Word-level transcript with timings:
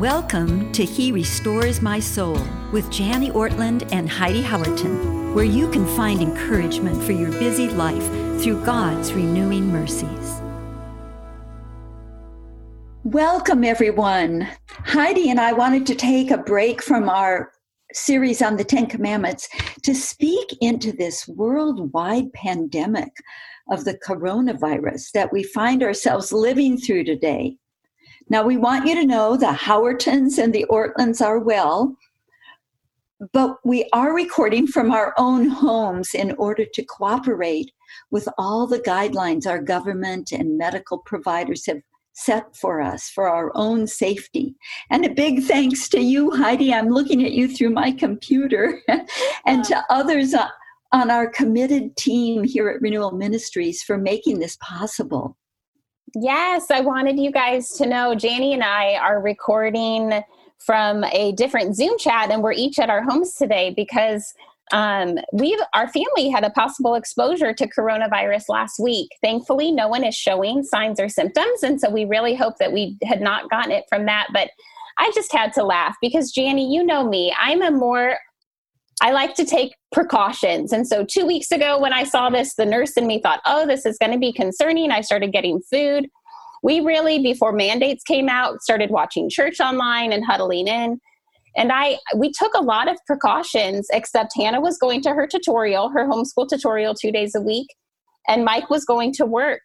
Welcome 0.00 0.72
to 0.72 0.84
He 0.84 1.12
Restores 1.12 1.80
My 1.80 2.00
Soul 2.00 2.36
with 2.72 2.92
Jani 2.92 3.30
Ortlund 3.30 3.88
and 3.92 4.10
Heidi 4.10 4.42
Howerton, 4.42 5.32
where 5.36 5.44
you 5.44 5.70
can 5.70 5.86
find 5.94 6.20
encouragement 6.20 7.00
for 7.00 7.12
your 7.12 7.30
busy 7.30 7.68
life 7.68 8.04
through 8.42 8.64
God's 8.64 9.12
renewing 9.12 9.68
mercies. 9.68 10.40
Welcome, 13.04 13.62
everyone. 13.62 14.48
Heidi 14.68 15.30
and 15.30 15.38
I 15.38 15.52
wanted 15.52 15.86
to 15.86 15.94
take 15.94 16.32
a 16.32 16.38
break 16.38 16.82
from 16.82 17.08
our 17.08 17.52
series 17.92 18.42
on 18.42 18.56
the 18.56 18.64
Ten 18.64 18.86
Commandments 18.86 19.48
to 19.84 19.94
speak 19.94 20.58
into 20.60 20.90
this 20.90 21.28
worldwide 21.28 22.32
pandemic 22.32 23.12
of 23.70 23.84
the 23.84 23.96
coronavirus 23.98 25.12
that 25.12 25.32
we 25.32 25.44
find 25.44 25.84
ourselves 25.84 26.32
living 26.32 26.78
through 26.78 27.04
today. 27.04 27.58
Now, 28.34 28.42
we 28.42 28.56
want 28.56 28.84
you 28.84 28.96
to 28.96 29.06
know 29.06 29.36
the 29.36 29.46
Howertons 29.46 30.42
and 30.42 30.52
the 30.52 30.66
Ortlunds 30.68 31.24
are 31.24 31.38
well, 31.38 31.96
but 33.32 33.58
we 33.64 33.88
are 33.92 34.12
recording 34.12 34.66
from 34.66 34.90
our 34.90 35.14
own 35.16 35.48
homes 35.48 36.14
in 36.14 36.32
order 36.32 36.64
to 36.74 36.84
cooperate 36.84 37.70
with 38.10 38.28
all 38.36 38.66
the 38.66 38.80
guidelines 38.80 39.46
our 39.46 39.62
government 39.62 40.32
and 40.32 40.58
medical 40.58 40.98
providers 40.98 41.64
have 41.66 41.80
set 42.14 42.56
for 42.56 42.80
us 42.82 43.08
for 43.08 43.28
our 43.28 43.52
own 43.54 43.86
safety. 43.86 44.56
And 44.90 45.06
a 45.06 45.10
big 45.10 45.44
thanks 45.44 45.88
to 45.90 46.00
you, 46.00 46.32
Heidi. 46.32 46.74
I'm 46.74 46.88
looking 46.88 47.24
at 47.24 47.34
you 47.34 47.46
through 47.46 47.70
my 47.70 47.92
computer, 47.92 48.82
and 49.46 49.62
to 49.66 49.76
uh. 49.76 49.82
others 49.90 50.34
on 50.90 51.08
our 51.08 51.28
committed 51.28 51.96
team 51.96 52.42
here 52.42 52.68
at 52.68 52.82
Renewal 52.82 53.12
Ministries 53.12 53.84
for 53.84 53.96
making 53.96 54.40
this 54.40 54.58
possible. 54.60 55.36
Yes, 56.16 56.70
I 56.70 56.80
wanted 56.80 57.18
you 57.18 57.32
guys 57.32 57.70
to 57.70 57.86
know 57.86 58.12
Jani 58.12 58.54
and 58.54 58.62
I 58.62 58.94
are 58.94 59.20
recording 59.20 60.22
from 60.58 61.02
a 61.04 61.32
different 61.32 61.74
Zoom 61.74 61.98
chat, 61.98 62.30
and 62.30 62.42
we're 62.42 62.52
each 62.52 62.78
at 62.78 62.88
our 62.88 63.02
homes 63.02 63.34
today 63.34 63.74
because 63.74 64.32
um, 64.72 65.18
we 65.32 65.60
our 65.74 65.88
family 65.88 66.30
had 66.30 66.44
a 66.44 66.50
possible 66.50 66.94
exposure 66.94 67.52
to 67.52 67.68
coronavirus 67.68 68.44
last 68.48 68.78
week. 68.78 69.08
Thankfully, 69.22 69.72
no 69.72 69.88
one 69.88 70.04
is 70.04 70.14
showing 70.14 70.62
signs 70.62 71.00
or 71.00 71.08
symptoms, 71.08 71.64
and 71.64 71.80
so 71.80 71.90
we 71.90 72.04
really 72.04 72.36
hope 72.36 72.58
that 72.58 72.72
we 72.72 72.96
had 73.02 73.20
not 73.20 73.50
gotten 73.50 73.72
it 73.72 73.84
from 73.88 74.06
that. 74.06 74.28
But 74.32 74.50
I 74.98 75.10
just 75.16 75.32
had 75.32 75.52
to 75.54 75.64
laugh 75.64 75.96
because 76.00 76.34
Jani, 76.36 76.72
you 76.72 76.84
know 76.84 77.06
me, 77.06 77.34
I'm 77.38 77.60
a 77.60 77.72
more 77.72 78.18
I 79.04 79.10
like 79.10 79.34
to 79.34 79.44
take 79.44 79.74
precautions. 79.92 80.72
And 80.72 80.88
so, 80.88 81.04
two 81.04 81.26
weeks 81.26 81.50
ago, 81.50 81.78
when 81.78 81.92
I 81.92 82.04
saw 82.04 82.30
this, 82.30 82.54
the 82.54 82.64
nurse 82.64 82.92
in 82.92 83.06
me 83.06 83.20
thought, 83.20 83.42
oh, 83.44 83.66
this 83.66 83.84
is 83.84 83.98
going 83.98 84.12
to 84.12 84.18
be 84.18 84.32
concerning. 84.32 84.90
I 84.90 85.02
started 85.02 85.30
getting 85.30 85.60
food. 85.70 86.08
We 86.62 86.80
really, 86.80 87.18
before 87.18 87.52
mandates 87.52 88.02
came 88.02 88.30
out, 88.30 88.62
started 88.62 88.88
watching 88.88 89.28
church 89.28 89.60
online 89.60 90.10
and 90.14 90.24
huddling 90.24 90.68
in. 90.68 90.98
And 91.54 91.70
I, 91.70 91.98
we 92.16 92.32
took 92.32 92.54
a 92.54 92.62
lot 92.62 92.90
of 92.90 92.96
precautions, 93.06 93.88
except 93.92 94.32
Hannah 94.34 94.62
was 94.62 94.78
going 94.78 95.02
to 95.02 95.10
her 95.10 95.26
tutorial, 95.26 95.90
her 95.90 96.08
homeschool 96.08 96.48
tutorial, 96.48 96.94
two 96.94 97.12
days 97.12 97.34
a 97.34 97.42
week, 97.42 97.66
and 98.26 98.42
Mike 98.42 98.70
was 98.70 98.86
going 98.86 99.12
to 99.14 99.26
work. 99.26 99.60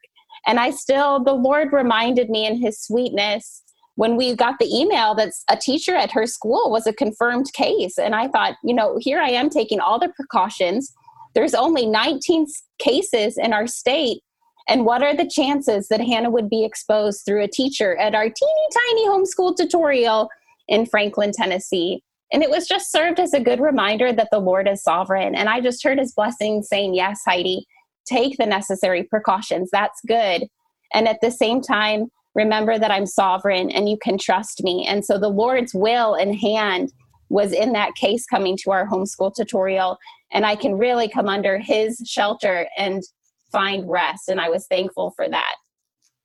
And 0.47 0.59
I 0.59 0.71
still, 0.71 1.23
the 1.23 1.31
Lord 1.31 1.71
reminded 1.71 2.29
me 2.29 2.45
in 2.45 2.61
his 2.61 2.81
sweetness 2.81 3.63
when 4.00 4.16
we 4.16 4.33
got 4.33 4.58
the 4.59 4.73
email 4.73 5.14
that 5.14 5.33
a 5.50 5.58
teacher 5.58 5.94
at 5.94 6.09
her 6.09 6.25
school 6.25 6.72
was 6.72 6.88
a 6.88 6.94
confirmed 6.94 7.52
case. 7.52 7.97
And 7.97 8.16
I 8.16 8.30
thought, 8.30 8.55
you 8.64 8.73
know, 8.73 8.97
here 8.97 9.19
I 9.19 9.31
am 9.31 9.50
taking 9.50 9.81
all 9.81 10.00
the 10.00 10.14
precautions. 10.16 10.94
There's 11.36 11.53
only 11.53 11.86
19 11.86 12.45
cases 12.77 13.38
in 13.38 13.52
our 13.52 13.67
state. 13.67 14.22
And 14.70 14.86
what 14.86 15.03
are 15.03 15.14
the 15.14 15.27
chances 15.30 15.89
that 15.89 16.00
Hannah 16.00 16.30
would 16.30 16.50
be 16.50 16.64
exposed 16.64 17.23
through 17.25 17.44
a 17.44 17.50
teacher 17.50 17.97
at 17.97 18.16
our 18.16 18.23
teeny 18.23 18.67
tiny 18.73 19.08
homeschool 19.09 19.58
tutorial 19.58 20.30
in 20.70 20.86
Franklin, 20.86 21.33
Tennessee? 21.33 22.02
And 22.31 22.42
it 22.42 22.50
was 22.50 22.70
just 22.70 22.94
served 22.94 23.20
as 23.20 23.33
a 23.33 23.42
good 23.42 23.59
reminder 23.59 24.14
that 24.14 24.30
the 24.31 24.39
Lord 24.39 24.70
is 24.70 24.81
sovereign. 24.81 25.36
And 25.36 25.50
I 25.50 25.59
just 25.59 25.83
heard 25.83 26.00
his 26.00 26.14
blessing 26.14 26.64
saying, 26.64 26.95
Yes, 26.95 27.20
Heidi, 27.27 27.65
take 28.08 28.38
the 28.38 28.45
necessary 28.45 29.04
precautions. 29.04 29.70
That's 29.73 29.99
good. 30.08 30.45
And 30.93 31.05
at 31.05 31.20
the 31.21 31.32
same 31.32 31.59
time, 31.59 32.08
remember 32.35 32.77
that 32.77 32.91
I'm 32.91 33.05
sovereign 33.05 33.71
and 33.71 33.89
you 33.89 33.97
can 34.01 34.17
trust 34.17 34.63
me. 34.63 34.85
And 34.87 35.03
so 35.03 35.17
the 35.17 35.29
Lord's 35.29 35.73
will 35.73 36.13
and 36.13 36.35
hand 36.35 36.93
was 37.29 37.51
in 37.51 37.73
that 37.73 37.95
case 37.95 38.25
coming 38.25 38.57
to 38.63 38.71
our 38.71 38.87
homeschool 38.87 39.33
tutorial. 39.35 39.97
And 40.31 40.45
I 40.45 40.55
can 40.55 40.75
really 40.75 41.07
come 41.07 41.27
under 41.27 41.57
his 41.57 42.01
shelter 42.05 42.67
and 42.77 43.03
find 43.51 43.89
rest. 43.89 44.29
And 44.29 44.39
I 44.39 44.49
was 44.49 44.67
thankful 44.67 45.11
for 45.15 45.27
that. 45.29 45.55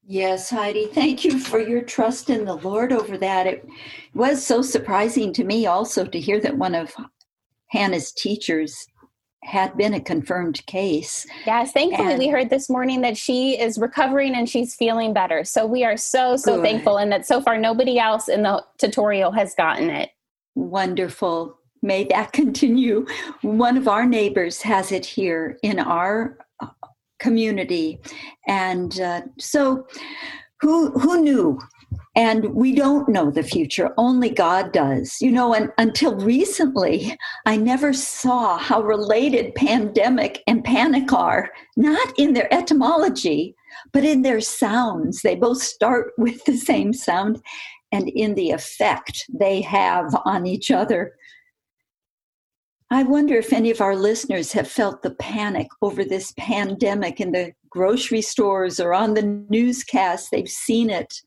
Yes, 0.06 0.50
Heidi, 0.50 0.86
thank 0.86 1.24
you 1.24 1.38
for 1.38 1.58
your 1.58 1.80
trust 1.80 2.28
in 2.28 2.44
the 2.44 2.56
Lord 2.56 2.92
over 2.92 3.16
that. 3.16 3.46
It 3.46 3.66
was 4.12 4.44
so 4.44 4.60
surprising 4.60 5.32
to 5.32 5.44
me 5.44 5.64
also 5.64 6.04
to 6.04 6.20
hear 6.20 6.38
that 6.40 6.58
one 6.58 6.74
of 6.74 6.94
Hannah's 7.68 8.12
teachers 8.12 8.86
had 9.44 9.76
been 9.76 9.94
a 9.94 10.00
confirmed 10.00 10.64
case. 10.66 11.26
Yes, 11.46 11.72
thankfully 11.72 12.12
and 12.12 12.18
we 12.18 12.28
heard 12.28 12.50
this 12.50 12.70
morning 12.70 13.02
that 13.02 13.16
she 13.16 13.60
is 13.60 13.78
recovering 13.78 14.34
and 14.34 14.48
she's 14.48 14.74
feeling 14.74 15.12
better. 15.12 15.44
So 15.44 15.66
we 15.66 15.84
are 15.84 15.96
so 15.96 16.36
so 16.36 16.56
good. 16.56 16.64
thankful 16.64 16.96
and 16.98 17.12
that 17.12 17.26
so 17.26 17.40
far 17.40 17.58
nobody 17.58 17.98
else 17.98 18.28
in 18.28 18.42
the 18.42 18.64
tutorial 18.78 19.30
has 19.32 19.54
gotten 19.54 19.90
it. 19.90 20.10
Wonderful. 20.54 21.58
May 21.82 22.04
that 22.04 22.32
continue. 22.32 23.06
One 23.42 23.76
of 23.76 23.86
our 23.86 24.06
neighbors 24.06 24.62
has 24.62 24.92
it 24.92 25.04
here 25.04 25.58
in 25.62 25.78
our 25.78 26.38
uh, 26.60 26.68
community. 27.18 28.00
And 28.48 28.98
uh, 29.00 29.22
so 29.38 29.86
who 30.60 30.90
who 30.98 31.20
knew 31.20 31.60
and 32.16 32.54
we 32.54 32.74
don't 32.74 33.08
know 33.08 33.30
the 33.30 33.42
future, 33.42 33.92
only 33.98 34.30
God 34.30 34.72
does. 34.72 35.20
You 35.20 35.32
know, 35.32 35.52
and 35.52 35.70
until 35.78 36.16
recently, 36.16 37.16
I 37.44 37.56
never 37.56 37.92
saw 37.92 38.56
how 38.56 38.82
related 38.82 39.54
pandemic 39.54 40.42
and 40.46 40.64
panic 40.64 41.12
are, 41.12 41.50
not 41.76 42.12
in 42.18 42.34
their 42.34 42.52
etymology, 42.54 43.56
but 43.92 44.04
in 44.04 44.22
their 44.22 44.40
sounds. 44.40 45.22
They 45.22 45.34
both 45.34 45.62
start 45.62 46.12
with 46.18 46.44
the 46.44 46.56
same 46.56 46.92
sound 46.92 47.42
and 47.90 48.08
in 48.08 48.34
the 48.34 48.50
effect 48.50 49.26
they 49.32 49.60
have 49.62 50.14
on 50.24 50.46
each 50.46 50.70
other. 50.70 51.14
I 52.90 53.02
wonder 53.02 53.34
if 53.36 53.52
any 53.52 53.70
of 53.70 53.80
our 53.80 53.96
listeners 53.96 54.52
have 54.52 54.68
felt 54.68 55.02
the 55.02 55.14
panic 55.16 55.66
over 55.82 56.04
this 56.04 56.32
pandemic 56.36 57.20
in 57.20 57.32
the 57.32 57.52
grocery 57.68 58.20
stores 58.20 58.78
or 58.78 58.94
on 58.94 59.14
the 59.14 59.44
newscasts. 59.48 60.30
They've 60.30 60.48
seen 60.48 60.90
it 60.90 61.22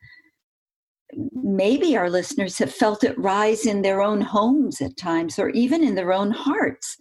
maybe 1.34 1.98
our 1.98 2.10
listeners 2.10 2.58
have 2.60 2.74
felt 2.74 3.04
it 3.04 3.18
rise 3.18 3.66
in 3.66 3.82
their 3.82 4.02
own 4.02 4.22
homes 4.22 4.82
at 4.82 4.98
times 4.98 5.40
or 5.40 5.50
even 5.50 5.84
in 5.84 5.96
their 5.96 6.14
own 6.14 6.32
hearts. 6.32 6.98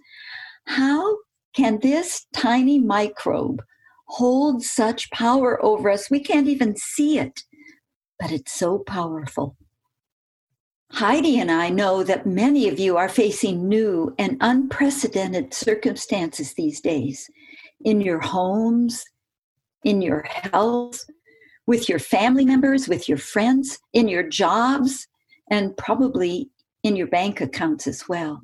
How 0.66 1.18
can 1.54 1.78
this 1.80 2.26
tiny 2.34 2.78
microbe 2.78 3.62
hold 4.08 4.62
such 4.62 5.10
power 5.10 5.62
over 5.64 5.90
us? 5.90 6.10
We 6.10 6.20
can't 6.20 6.48
even 6.48 6.76
see 6.76 7.18
it, 7.18 7.40
but 8.18 8.30
it's 8.30 8.52
so 8.52 8.78
powerful. 8.78 9.56
Heidi 10.92 11.38
and 11.38 11.50
I 11.50 11.68
know 11.68 12.02
that 12.04 12.26
many 12.26 12.68
of 12.68 12.78
you 12.78 12.96
are 12.96 13.08
facing 13.08 13.68
new 13.68 14.14
and 14.18 14.36
unprecedented 14.40 15.52
circumstances 15.52 16.54
these 16.54 16.80
days 16.80 17.28
in 17.84 18.00
your 18.00 18.20
homes, 18.20 19.04
in 19.84 20.00
your 20.00 20.22
health, 20.22 21.04
with 21.66 21.88
your 21.88 21.98
family 21.98 22.44
members, 22.44 22.88
with 22.88 23.08
your 23.08 23.18
friends, 23.18 23.78
in 23.92 24.08
your 24.08 24.22
jobs, 24.22 25.08
and 25.50 25.76
probably 25.76 26.48
in 26.82 26.96
your 26.96 27.06
bank 27.08 27.40
accounts 27.40 27.86
as 27.86 28.08
well. 28.08 28.42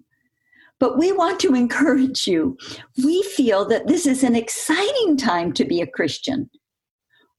But 0.81 0.99
we 0.99 1.13
want 1.13 1.39
to 1.41 1.55
encourage 1.55 2.27
you. 2.27 2.57
We 3.05 3.23
feel 3.23 3.65
that 3.69 3.87
this 3.87 4.07
is 4.07 4.25
an 4.25 4.35
exciting 4.35 5.17
time 5.17 5.53
to 5.53 5.65
be 5.65 5.81
a 5.81 5.87
Christian. 5.87 6.51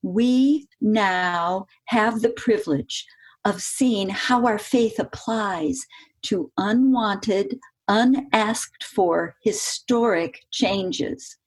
We 0.02 0.68
now 0.80 1.68
have 1.86 2.22
the 2.22 2.30
privilege 2.30 3.06
of 3.46 3.62
seeing 3.62 4.10
how 4.10 4.46
our 4.46 4.58
faith 4.58 5.00
applies 5.00 5.86
to 6.24 6.50
unwanted, 6.58 7.60
unasked 7.90 8.86
for 8.86 9.36
historic 9.44 10.40
changes 10.52 11.38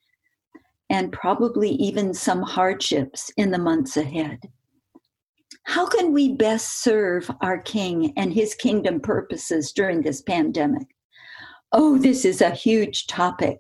and 0.91 1.13
probably 1.13 1.71
even 1.71 2.15
some 2.15 2.43
hardships 2.43 3.31
in 3.37 3.51
the 3.51 3.59
months 3.59 3.97
ahead. 3.97 4.39
How 5.65 5.87
can 5.87 6.13
we 6.13 6.33
best 6.33 6.83
serve 6.83 7.29
our 7.41 7.59
King 7.59 8.13
and 8.17 8.33
his 8.33 8.55
kingdom 8.55 9.01
purposes 9.01 9.73
during 9.73 10.03
this 10.03 10.23
pandemic? 10.23 10.87
Oh, 11.73 11.99
this 11.99 12.25
is 12.25 12.41
a 12.41 12.51
huge 12.51 13.09
topic, 13.09 13.59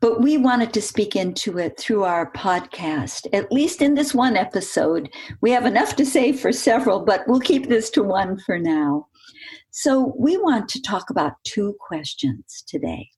but 0.00 0.22
we 0.22 0.38
wanted 0.38 0.72
to 0.72 0.80
speak 0.80 1.14
into 1.14 1.58
it 1.58 1.78
through 1.78 2.04
our 2.04 2.32
podcast, 2.32 3.26
at 3.34 3.52
least 3.52 3.82
in 3.82 3.94
this 3.94 4.14
one 4.14 4.36
episode. 4.36 5.10
We 5.42 5.50
have 5.50 5.66
enough 5.66 5.96
to 5.96 6.06
say 6.06 6.32
for 6.32 6.50
several, 6.50 7.04
but 7.04 7.28
we'll 7.28 7.40
keep 7.40 7.68
this 7.68 7.90
to 7.90 8.02
one 8.02 8.38
for 8.46 8.58
now. 8.58 9.06
So, 9.70 10.14
we 10.18 10.38
want 10.38 10.68
to 10.70 10.82
talk 10.82 11.10
about 11.10 11.34
two 11.44 11.76
questions 11.86 12.64
today. 12.66 13.10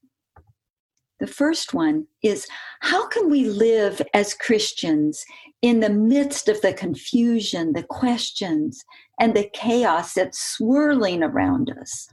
The 1.24 1.32
first 1.32 1.72
one 1.72 2.06
is 2.22 2.46
how 2.80 3.08
can 3.08 3.30
we 3.30 3.48
live 3.48 4.02
as 4.12 4.34
Christians 4.34 5.24
in 5.62 5.80
the 5.80 5.88
midst 5.88 6.50
of 6.50 6.60
the 6.60 6.74
confusion, 6.74 7.72
the 7.72 7.82
questions, 7.82 8.84
and 9.18 9.32
the 9.32 9.48
chaos 9.54 10.12
that's 10.12 10.38
swirling 10.38 11.22
around 11.22 11.70
us? 11.80 12.10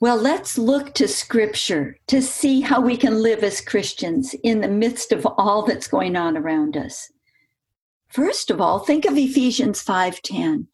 Well, 0.00 0.16
let's 0.16 0.56
look 0.56 0.94
to 0.94 1.08
scripture 1.08 1.98
to 2.06 2.22
see 2.22 2.62
how 2.62 2.80
we 2.80 2.96
can 2.96 3.20
live 3.20 3.44
as 3.44 3.60
Christians 3.60 4.34
in 4.42 4.62
the 4.62 4.68
midst 4.68 5.12
of 5.12 5.26
all 5.36 5.66
that's 5.66 5.86
going 5.86 6.16
on 6.16 6.38
around 6.38 6.74
us. 6.74 7.12
First 8.08 8.50
of 8.50 8.62
all, 8.62 8.78
think 8.78 9.04
of 9.04 9.14
Ephesians 9.14 9.82
5:10. 9.82 10.68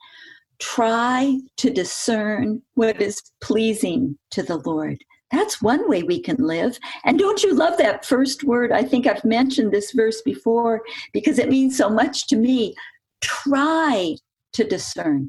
Try 0.60 1.40
to 1.56 1.70
discern 1.70 2.62
what 2.74 3.02
is 3.02 3.20
pleasing 3.40 4.16
to 4.30 4.44
the 4.44 4.58
Lord. 4.58 5.02
That's 5.30 5.60
one 5.60 5.88
way 5.88 6.02
we 6.02 6.20
can 6.20 6.36
live. 6.36 6.78
And 7.04 7.18
don't 7.18 7.42
you 7.42 7.54
love 7.54 7.76
that 7.78 8.04
first 8.04 8.44
word? 8.44 8.72
I 8.72 8.82
think 8.82 9.06
I've 9.06 9.24
mentioned 9.24 9.72
this 9.72 9.92
verse 9.92 10.22
before 10.22 10.82
because 11.12 11.38
it 11.38 11.50
means 11.50 11.76
so 11.76 11.90
much 11.90 12.26
to 12.28 12.36
me. 12.36 12.74
Try 13.20 14.16
to 14.52 14.64
discern. 14.64 15.28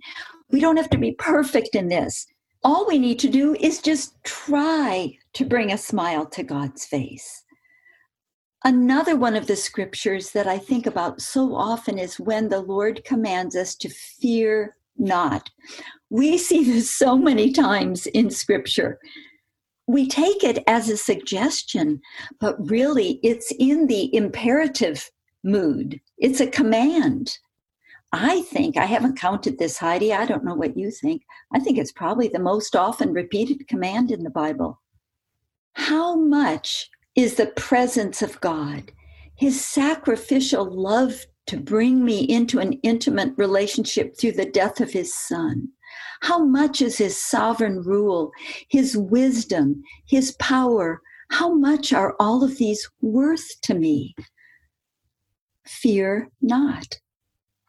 We 0.51 0.59
don't 0.59 0.77
have 0.77 0.89
to 0.91 0.97
be 0.97 1.11
perfect 1.13 1.75
in 1.75 1.89
this. 1.89 2.25
All 2.63 2.87
we 2.87 2.97
need 2.97 3.19
to 3.19 3.29
do 3.29 3.55
is 3.55 3.81
just 3.81 4.21
try 4.23 5.17
to 5.33 5.45
bring 5.45 5.71
a 5.71 5.77
smile 5.77 6.25
to 6.27 6.43
God's 6.43 6.85
face. 6.85 7.43
Another 8.65 9.15
one 9.15 9.35
of 9.35 9.47
the 9.47 9.55
scriptures 9.55 10.31
that 10.31 10.47
I 10.47 10.57
think 10.57 10.85
about 10.85 11.21
so 11.21 11.55
often 11.55 11.97
is 11.97 12.19
when 12.19 12.49
the 12.49 12.59
Lord 12.59 13.05
commands 13.05 13.55
us 13.55 13.75
to 13.75 13.89
fear 13.89 14.75
not. 14.97 15.49
We 16.09 16.37
see 16.37 16.65
this 16.65 16.91
so 16.91 17.17
many 17.17 17.53
times 17.53 18.07
in 18.07 18.29
scripture 18.29 18.99
we 19.89 20.07
take 20.07 20.43
it 20.43 20.63
as 20.67 20.87
a 20.87 20.95
suggestion, 20.95 21.99
but 22.39 22.55
really 22.69 23.19
it's 23.23 23.51
in 23.57 23.87
the 23.87 24.15
imperative 24.15 25.09
mood. 25.43 25.99
It's 26.19 26.39
a 26.39 26.45
command. 26.45 27.39
I 28.11 28.43
think, 28.43 28.77
I 28.77 28.85
haven't 28.85 29.19
counted 29.19 29.57
this, 29.57 29.79
Heidi. 29.79 30.13
I 30.13 30.27
don't 30.27 30.45
know 30.45 30.53
what 30.53 30.77
you 30.77 30.91
think. 30.91 31.23
I 31.51 31.59
think 31.59 31.79
it's 31.79 31.91
probably 31.91 32.27
the 32.27 32.37
most 32.37 32.75
often 32.75 33.13
repeated 33.13 33.67
command 33.67 34.11
in 34.11 34.23
the 34.23 34.29
Bible. 34.29 34.79
How 35.73 36.15
much 36.15 36.87
is 37.15 37.35
the 37.35 37.47
presence 37.47 38.21
of 38.21 38.39
God, 38.41 38.91
his 39.35 39.65
sacrificial 39.65 40.65
love 40.65 41.25
to 41.47 41.57
bring 41.57 42.05
me 42.05 42.19
into 42.25 42.59
an 42.59 42.73
intimate 42.83 43.33
relationship 43.37 44.15
through 44.15 44.33
the 44.33 44.45
death 44.45 44.81
of 44.81 44.91
his 44.91 45.15
son? 45.15 45.69
How 46.21 46.43
much 46.43 46.81
is 46.81 46.97
his 46.97 47.21
sovereign 47.21 47.81
rule, 47.81 48.31
his 48.69 48.97
wisdom, 48.97 49.83
his 50.07 50.31
power? 50.33 51.01
How 51.31 51.53
much 51.53 51.93
are 51.93 52.15
all 52.19 52.43
of 52.43 52.57
these 52.57 52.89
worth 53.01 53.61
to 53.63 53.73
me? 53.73 54.15
Fear 55.65 56.29
not. 56.41 56.99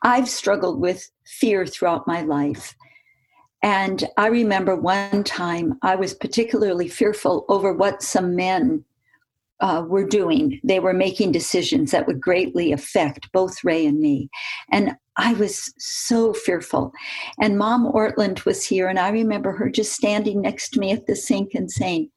I've 0.03 0.29
struggled 0.29 0.81
with 0.81 1.11
fear 1.27 1.67
throughout 1.67 2.07
my 2.07 2.23
life. 2.23 2.75
And 3.63 4.09
I 4.17 4.29
remember 4.29 4.75
one 4.75 5.23
time 5.25 5.79
I 5.83 5.97
was 5.97 6.15
particularly 6.15 6.89
fearful 6.89 7.45
over 7.49 7.73
what 7.73 8.03
some 8.03 8.35
men 8.35 8.85
uh, 9.61 9.85
were 9.87 10.07
doing. 10.07 10.61
They 10.65 10.81
were 10.81 10.93
making 10.93 11.33
decisions 11.33 11.91
that 11.91 12.07
would 12.07 12.21
greatly 12.21 12.73
affect 12.73 13.31
both 13.33 13.63
Ray 13.63 13.87
and 13.87 14.01
me. 14.01 14.29
And 14.71 14.97
I 15.17 15.35
was 15.35 15.73
so 15.79 16.33
fearful. 16.33 16.93
And 17.41 17.59
Mom 17.59 17.91
Ortlund 17.93 18.45
was 18.45 18.65
here, 18.65 18.89
and 18.89 18.99
I 18.99 19.11
remember 19.11 19.53
her 19.53 19.71
just 19.71 19.93
standing 19.93 20.41
next 20.41 20.71
to 20.71 20.81
me 20.81 20.93
at 20.93 21.07
the 21.07 21.17
sink 21.17 21.55
and 21.55 21.71
saying, 21.71 22.11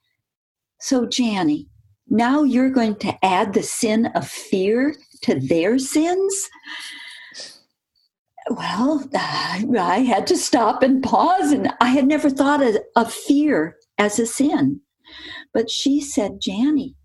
So, 0.80 1.06
Janny, 1.06 1.68
now 2.08 2.44
you're 2.44 2.70
going 2.70 2.96
to 2.98 3.26
add 3.26 3.54
the 3.54 3.64
sin 3.64 4.08
of 4.16 4.28
fear 4.28 4.96
to 5.24 5.40
their 5.40 5.80
sins? 5.80 6.50
Well, 8.50 9.08
I 9.14 10.06
had 10.06 10.28
to 10.28 10.38
stop 10.38 10.84
and 10.84 11.02
pause, 11.02 11.52
and 11.52 11.74
I 11.80 11.88
had 11.88 12.06
never 12.06 12.30
thought 12.30 12.62
of, 12.62 12.78
of 12.96 13.12
fear 13.12 13.78
as 13.98 14.20
a 14.20 14.26
sin. 14.26 14.82
But 15.54 15.70
she 15.70 16.02
said, 16.02 16.42
Janny, 16.42 16.96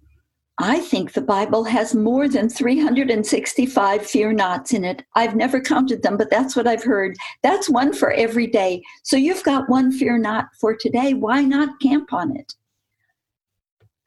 I 0.60 0.80
think 0.80 1.12
the 1.12 1.20
Bible 1.20 1.62
has 1.64 1.94
more 1.94 2.28
than 2.28 2.48
365 2.48 4.04
fear 4.04 4.32
nots 4.32 4.72
in 4.72 4.84
it. 4.84 5.04
I've 5.14 5.36
never 5.36 5.60
counted 5.60 6.02
them, 6.02 6.16
but 6.16 6.30
that's 6.30 6.56
what 6.56 6.66
I've 6.66 6.82
heard. 6.82 7.16
That's 7.44 7.70
one 7.70 7.92
for 7.92 8.10
every 8.10 8.48
day. 8.48 8.82
So 9.04 9.16
you've 9.16 9.44
got 9.44 9.68
one 9.68 9.92
fear 9.92 10.18
not 10.18 10.46
for 10.60 10.74
today. 10.74 11.14
Why 11.14 11.42
not 11.42 11.80
camp 11.80 12.12
on 12.12 12.36
it? 12.36 12.54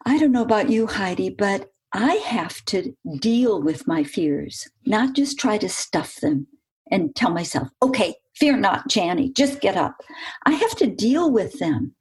I 0.05 0.17
don't 0.17 0.33
know 0.33 0.41
about 0.41 0.69
you, 0.69 0.87
Heidi, 0.87 1.29
but 1.29 1.71
I 1.93 2.15
have 2.15 2.63
to 2.65 2.93
deal 3.19 3.61
with 3.61 3.87
my 3.87 4.03
fears, 4.03 4.67
not 4.85 5.13
just 5.13 5.39
try 5.39 5.57
to 5.57 5.69
stuff 5.69 6.15
them 6.21 6.47
and 6.89 7.15
tell 7.15 7.31
myself, 7.31 7.69
okay, 7.81 8.15
fear 8.35 8.57
not, 8.57 8.89
Janny, 8.89 9.33
just 9.33 9.61
get 9.61 9.77
up. 9.77 9.95
I 10.45 10.51
have 10.51 10.75
to 10.77 10.87
deal 10.87 11.31
with 11.31 11.59
them. 11.59 11.95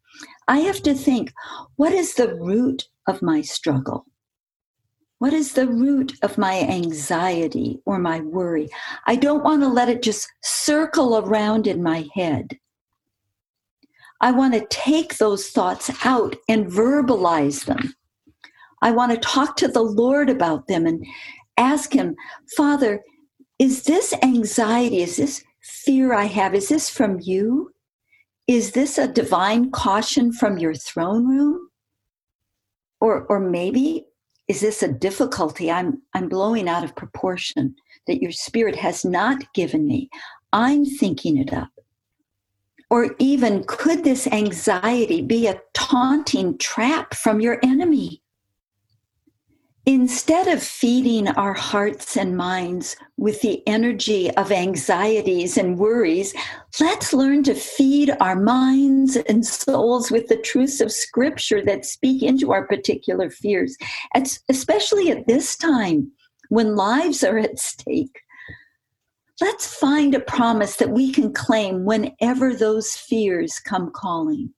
I 0.48 0.58
have 0.58 0.82
to 0.82 0.94
think, 0.94 1.32
what 1.76 1.92
is 1.92 2.14
the 2.14 2.34
root 2.34 2.88
of 3.06 3.22
my 3.22 3.42
struggle? 3.42 4.06
What 5.20 5.34
is 5.34 5.52
the 5.52 5.68
root 5.68 6.14
of 6.22 6.38
my 6.38 6.60
anxiety 6.60 7.78
or 7.84 7.98
my 7.98 8.20
worry? 8.20 8.70
I 9.06 9.16
don't 9.16 9.44
want 9.44 9.60
to 9.60 9.68
let 9.68 9.90
it 9.90 10.02
just 10.02 10.26
circle 10.42 11.18
around 11.18 11.66
in 11.66 11.82
my 11.82 12.08
head. 12.14 12.58
I 14.22 14.32
want 14.32 14.54
to 14.54 14.66
take 14.70 15.18
those 15.18 15.50
thoughts 15.50 15.90
out 16.06 16.36
and 16.48 16.66
verbalize 16.66 17.66
them. 17.66 17.94
I 18.80 18.92
want 18.92 19.12
to 19.12 19.18
talk 19.18 19.56
to 19.56 19.68
the 19.68 19.82
Lord 19.82 20.30
about 20.30 20.68
them 20.68 20.86
and 20.86 21.04
ask 21.58 21.92
Him, 21.92 22.16
Father, 22.56 23.02
is 23.58 23.82
this 23.82 24.14
anxiety, 24.22 25.02
is 25.02 25.18
this 25.18 25.44
fear 25.60 26.14
I 26.14 26.24
have, 26.24 26.54
is 26.54 26.70
this 26.70 26.88
from 26.88 27.18
you? 27.20 27.74
Is 28.46 28.72
this 28.72 28.96
a 28.96 29.06
divine 29.06 29.70
caution 29.70 30.32
from 30.32 30.56
your 30.56 30.74
throne 30.74 31.28
room? 31.28 31.68
Or, 33.02 33.26
or 33.26 33.38
maybe 33.38 34.06
is 34.50 34.60
this 34.60 34.82
a 34.82 34.88
difficulty 34.88 35.70
I'm, 35.70 36.02
I'm 36.12 36.28
blowing 36.28 36.68
out 36.68 36.82
of 36.82 36.96
proportion 36.96 37.76
that 38.08 38.20
your 38.20 38.32
spirit 38.32 38.74
has 38.74 39.04
not 39.04 39.44
given 39.54 39.86
me? 39.86 40.10
I'm 40.52 40.84
thinking 40.84 41.36
it 41.36 41.52
up. 41.52 41.70
Or 42.90 43.14
even, 43.20 43.62
could 43.62 44.02
this 44.02 44.26
anxiety 44.26 45.22
be 45.22 45.46
a 45.46 45.60
taunting 45.72 46.58
trap 46.58 47.14
from 47.14 47.40
your 47.40 47.60
enemy? 47.62 48.19
Instead 49.92 50.46
of 50.46 50.62
feeding 50.62 51.26
our 51.26 51.52
hearts 51.52 52.16
and 52.16 52.36
minds 52.36 52.94
with 53.16 53.40
the 53.40 53.60
energy 53.66 54.30
of 54.36 54.52
anxieties 54.52 55.58
and 55.58 55.78
worries, 55.78 56.32
let's 56.78 57.12
learn 57.12 57.42
to 57.42 57.56
feed 57.56 58.14
our 58.20 58.36
minds 58.36 59.16
and 59.16 59.44
souls 59.44 60.08
with 60.08 60.28
the 60.28 60.36
truths 60.36 60.80
of 60.80 60.92
Scripture 60.92 61.60
that 61.64 61.84
speak 61.84 62.22
into 62.22 62.52
our 62.52 62.68
particular 62.68 63.30
fears, 63.30 63.76
especially 64.48 65.10
at 65.10 65.26
this 65.26 65.56
time 65.56 66.08
when 66.50 66.76
lives 66.76 67.24
are 67.24 67.38
at 67.38 67.58
stake. 67.58 68.20
Let's 69.40 69.74
find 69.74 70.14
a 70.14 70.20
promise 70.20 70.76
that 70.76 70.90
we 70.90 71.10
can 71.10 71.32
claim 71.32 71.84
whenever 71.84 72.54
those 72.54 72.94
fears 72.94 73.58
come 73.58 73.90
calling. 73.90 74.54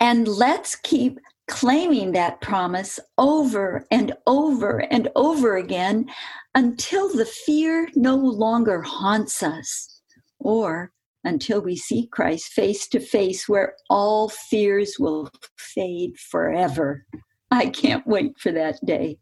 And 0.00 0.26
let's 0.26 0.74
keep 0.74 1.20
claiming 1.50 2.12
that 2.12 2.40
promise 2.40 3.00
over 3.18 3.84
and 3.90 4.14
over 4.26 4.78
and 4.90 5.08
over 5.16 5.56
again 5.56 6.08
until 6.54 7.14
the 7.14 7.26
fear 7.26 7.88
no 7.96 8.14
longer 8.14 8.80
haunts 8.80 9.42
us 9.42 10.00
or 10.38 10.92
until 11.24 11.60
we 11.60 11.76
see 11.76 12.06
Christ 12.06 12.52
face 12.52 12.88
to 12.88 13.00
face, 13.00 13.48
where 13.48 13.74
all 13.90 14.28
fears 14.28 14.96
will 14.98 15.30
fade 15.58 16.16
forever. 16.16 17.04
I 17.50 17.66
can't 17.66 18.06
wait 18.06 18.38
for 18.38 18.52
that 18.52 18.78
day. 18.86 19.18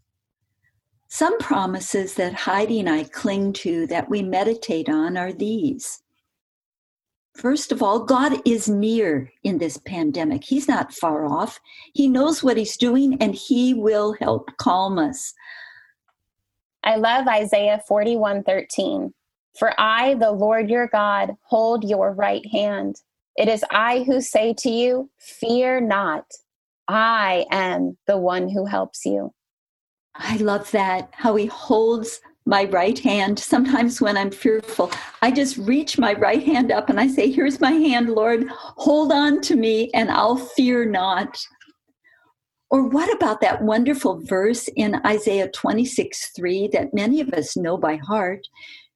Some 1.08 1.38
promises 1.38 2.14
that 2.14 2.34
Heidi 2.34 2.78
and 2.78 2.90
I 2.90 3.04
cling 3.04 3.54
to 3.54 3.86
that 3.86 4.10
we 4.10 4.22
meditate 4.22 4.90
on 4.90 5.16
are 5.16 5.32
these 5.32 6.02
First 7.38 7.70
of 7.70 7.84
all, 7.84 8.00
God 8.00 8.42
is 8.44 8.68
near 8.68 9.32
in 9.44 9.58
this 9.58 9.76
pandemic. 9.76 10.42
He's 10.42 10.66
not 10.66 10.92
far 10.92 11.24
off. 11.24 11.60
He 11.94 12.08
knows 12.08 12.42
what 12.42 12.56
He's 12.56 12.76
doing 12.76 13.16
and 13.22 13.32
He 13.32 13.74
will 13.74 14.14
help 14.14 14.50
calm 14.56 14.98
us. 14.98 15.34
I 16.82 16.96
love 16.96 17.28
Isaiah 17.28 17.80
41 17.86 18.42
13. 18.42 19.14
For 19.56 19.72
I, 19.78 20.14
the 20.14 20.32
Lord 20.32 20.68
your 20.68 20.88
God, 20.88 21.36
hold 21.42 21.88
your 21.88 22.12
right 22.12 22.44
hand. 22.50 22.96
It 23.36 23.48
is 23.48 23.64
I 23.70 24.02
who 24.02 24.20
say 24.20 24.52
to 24.58 24.68
you, 24.68 25.08
Fear 25.20 25.82
not. 25.82 26.24
I 26.88 27.46
am 27.52 27.96
the 28.08 28.18
one 28.18 28.48
who 28.48 28.64
helps 28.64 29.06
you. 29.06 29.32
I 30.16 30.38
love 30.38 30.72
that, 30.72 31.10
how 31.12 31.36
He 31.36 31.46
holds 31.46 32.20
my 32.48 32.64
right 32.64 32.98
hand. 32.98 33.38
Sometimes 33.38 34.00
when 34.00 34.16
I'm 34.16 34.30
fearful, 34.30 34.90
I 35.20 35.30
just 35.30 35.58
reach 35.58 35.98
my 35.98 36.14
right 36.14 36.42
hand 36.42 36.72
up 36.72 36.88
and 36.88 36.98
I 36.98 37.06
say, 37.06 37.30
Here's 37.30 37.60
my 37.60 37.72
hand, 37.72 38.08
Lord. 38.08 38.48
Hold 38.48 39.12
on 39.12 39.42
to 39.42 39.54
me 39.54 39.90
and 39.92 40.10
I'll 40.10 40.36
fear 40.36 40.86
not. 40.86 41.38
Or 42.70 42.88
what 42.88 43.14
about 43.14 43.42
that 43.42 43.62
wonderful 43.62 44.20
verse 44.24 44.68
in 44.76 45.00
Isaiah 45.06 45.50
26 45.50 46.32
3 46.34 46.68
that 46.72 46.94
many 46.94 47.20
of 47.20 47.28
us 47.30 47.56
know 47.56 47.76
by 47.76 47.96
heart? 47.96 48.40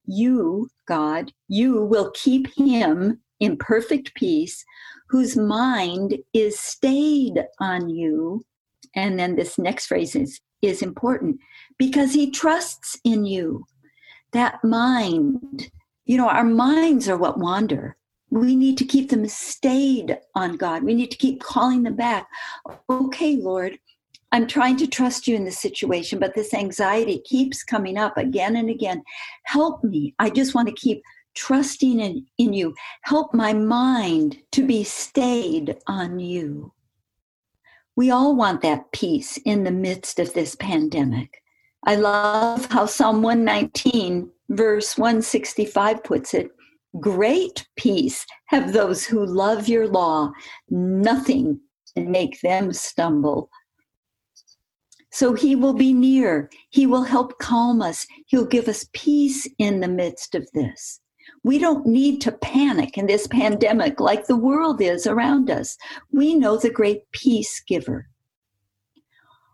You, 0.07 0.69
God, 0.89 1.31
you 1.49 1.85
will 1.85 2.11
keep 2.15 2.49
him 2.57 3.21
in 3.39 3.57
perfect 3.59 4.15
peace 4.15 4.65
whose 5.11 5.37
mind 5.37 6.17
is 6.33 6.59
stayed 6.59 7.45
on 7.61 7.91
you. 7.91 8.45
And 8.95 9.19
then 9.19 9.37
this 9.37 9.59
next 9.59 9.87
phrase 9.87 10.15
is, 10.15 10.41
is 10.61 10.83
important 10.83 11.39
because 11.79 12.13
he 12.13 12.31
trusts 12.31 12.99
in 13.05 13.25
you. 13.25 13.65
That 14.33 14.65
mind, 14.65 15.71
you 16.07 16.17
know, 16.17 16.29
our 16.29 16.45
minds 16.45 17.09
are 17.09 17.19
what 17.19 17.39
wander. 17.39 17.97
We 18.31 18.57
need 18.57 18.79
to 18.79 18.87
keep 18.87 19.11
them 19.11 19.29
stayed 19.29 20.19
on 20.35 20.57
God. 20.57 20.85
We 20.85 20.95
need 20.95 21.11
to 21.11 21.19
keep 21.19 21.43
calling 21.43 21.83
them 21.83 21.97
back. 21.97 22.27
Okay, 22.89 23.37
Lord, 23.37 23.79
I'm 24.33 24.47
trying 24.47 24.79
to 24.79 24.87
trust 24.87 25.29
you 25.29 25.37
in 25.37 25.45
this 25.45 25.61
situation, 25.61 26.19
but 26.19 26.35
this 26.35 26.55
anxiety 26.55 27.21
keeps 27.27 27.63
coming 27.63 27.99
up 27.99 28.17
again 28.17 28.57
and 28.57 28.71
again. 28.71 29.03
Help 29.45 29.85
me. 29.85 30.15
I 30.19 30.31
just 30.31 30.55
want 30.55 30.69
to 30.69 30.75
keep 30.75 31.03
trusting 31.35 32.01
in, 32.01 32.27
in 32.39 32.55
you. 32.55 32.75
Help 33.03 33.35
my 33.35 33.53
mind 33.53 34.39
to 34.53 34.67
be 34.67 34.85
stayed 34.85 35.77
on 35.87 36.19
you. 36.19 36.73
We 37.95 38.11
all 38.11 38.35
want 38.35 38.63
that 38.63 38.91
peace 38.93 39.39
in 39.45 39.65
the 39.65 39.71
midst 39.71 40.19
of 40.19 40.33
this 40.33 40.55
pandemic. 40.57 41.43
I 41.85 41.97
love 41.97 42.67
how 42.67 42.87
Psalm 42.87 43.23
119, 43.23 44.31
verse 44.49 44.97
165 44.97 46.03
puts 46.05 46.33
it 46.33 46.51
Great 47.01 47.67
peace 47.77 48.27
have 48.47 48.73
those 48.73 49.05
who 49.05 49.25
love 49.25 49.69
your 49.69 49.89
law. 49.89 50.33
Nothing 50.69 51.61
can 51.95 52.11
make 52.11 52.41
them 52.41 52.73
stumble. 52.73 53.51
So 55.11 55.35
he 55.35 55.57
will 55.57 55.75
be 55.75 55.93
near. 55.93 56.51
He 56.71 56.87
will 56.87 57.03
help 57.03 57.39
calm 57.39 57.83
us. 57.83 58.07
He'll 58.27 58.47
give 58.47 58.69
us 58.69 58.89
peace 58.93 59.47
in 59.59 59.81
the 59.81 59.89
midst 59.89 60.35
of 60.35 60.49
this. 60.55 61.02
We 61.45 61.59
don't 61.59 61.87
need 61.87 62.21
to 62.23 62.33
panic 62.33 62.97
in 62.97 63.07
this 63.07 63.27
pandemic 63.27 63.99
like 64.01 64.27
the 64.27 64.37
world 64.37 64.81
is 64.81 65.07
around 65.07 65.51
us. 65.51 65.77
We 66.13 66.35
know 66.35 66.57
the 66.57 66.71
great 66.71 67.11
peace 67.13 67.63
giver. 67.67 68.09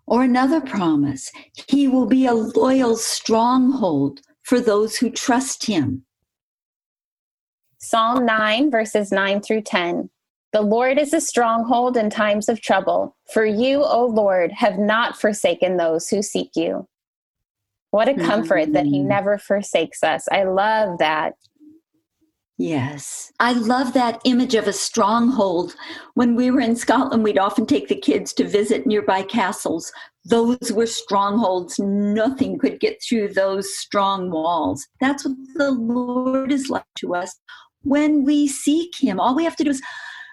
Or 0.06 0.22
another 0.22 0.60
promise, 0.60 1.30
he 1.68 1.88
will 1.88 2.06
be 2.06 2.26
a 2.26 2.34
loyal 2.34 2.96
stronghold 2.96 4.20
for 4.42 4.60
those 4.60 4.96
who 4.96 5.10
trust 5.10 5.66
him. 5.66 6.04
Psalm 7.78 8.24
9, 8.26 8.70
verses 8.70 9.12
9 9.12 9.40
through 9.40 9.62
10. 9.62 10.10
The 10.52 10.62
Lord 10.62 10.98
is 10.98 11.12
a 11.12 11.20
stronghold 11.20 11.96
in 11.96 12.08
times 12.08 12.48
of 12.48 12.60
trouble. 12.60 13.16
For 13.32 13.44
you, 13.44 13.84
O 13.84 14.06
Lord, 14.06 14.50
have 14.52 14.78
not 14.78 15.20
forsaken 15.20 15.76
those 15.76 16.08
who 16.08 16.22
seek 16.22 16.50
you. 16.56 16.88
What 17.90 18.08
a 18.08 18.14
comfort 18.14 18.64
mm-hmm. 18.64 18.72
that 18.72 18.86
He 18.86 18.98
mm-hmm. 18.98 19.08
never 19.08 19.38
forsakes 19.38 20.02
us. 20.02 20.26
I 20.30 20.44
love 20.44 20.98
that. 20.98 21.34
Yes. 22.60 23.32
I 23.38 23.52
love 23.52 23.92
that 23.92 24.20
image 24.24 24.56
of 24.56 24.66
a 24.66 24.72
stronghold. 24.72 25.76
When 26.14 26.34
we 26.34 26.50
were 26.50 26.60
in 26.60 26.74
Scotland, 26.74 27.22
we'd 27.22 27.38
often 27.38 27.66
take 27.66 27.86
the 27.86 27.94
kids 27.94 28.32
to 28.34 28.48
visit 28.48 28.84
nearby 28.84 29.22
castles. 29.22 29.92
Those 30.24 30.72
were 30.72 30.86
strongholds. 30.86 31.78
Nothing 31.78 32.58
could 32.58 32.80
get 32.80 33.00
through 33.00 33.34
those 33.34 33.72
strong 33.76 34.32
walls. 34.32 34.88
That's 35.00 35.24
what 35.24 35.36
the 35.54 35.70
Lord 35.70 36.50
is 36.50 36.68
like 36.68 36.82
to 36.96 37.14
us 37.14 37.38
when 37.82 38.24
we 38.24 38.48
seek 38.48 38.90
Him. 39.00 39.20
All 39.20 39.36
we 39.36 39.44
have 39.44 39.56
to 39.56 39.64
do 39.64 39.70
is 39.70 39.82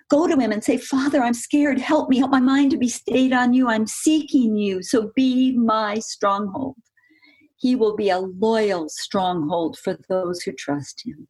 go 0.10 0.28
to 0.28 0.36
Him 0.36 0.52
and 0.52 0.64
say, 0.64 0.78
Father, 0.78 1.22
I'm 1.22 1.36
scared. 1.36 1.80
Help 1.80 2.10
me. 2.10 2.18
Help 2.18 2.32
my 2.32 2.40
mind 2.40 2.72
to 2.72 2.78
be 2.78 2.90
stayed 2.90 3.34
on 3.34 3.54
you. 3.54 3.70
I'm 3.70 3.86
seeking 3.86 4.56
you. 4.56 4.82
So 4.82 5.12
be 5.16 5.56
my 5.56 6.00
stronghold. 6.00 6.78
He 7.58 7.76
will 7.76 7.96
be 7.96 8.10
a 8.10 8.18
loyal 8.18 8.90
stronghold 8.90 9.78
for 9.78 10.00
those 10.10 10.42
who 10.42 10.54
trust 10.54 11.04
Him. 11.06 11.28